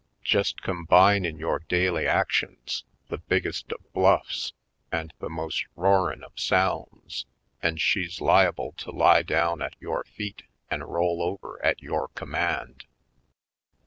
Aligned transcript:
Jest 0.23 0.63
combine 0.63 1.25
in 1.25 1.37
yore 1.37 1.59
daily 1.69 2.07
actions 2.07 2.85
the 3.09 3.19
biggest 3.19 3.71
of 3.71 3.93
bluffs 3.93 4.51
an' 4.91 5.11
the 5.19 5.29
most 5.29 5.65
roarin' 5.75 6.23
of 6.23 6.39
sounds 6.39 7.27
an' 7.61 7.77
she's 7.77 8.19
liable 8.19 8.71
to 8.79 8.89
lay 8.89 9.21
down 9.21 9.61
at 9.61 9.75
yore 9.79 10.05
feet 10.05 10.41
an' 10.71 10.81
roll 10.81 11.21
over 11.21 11.63
at 11.63 11.83
yore 11.83 12.07
command. 12.15 12.85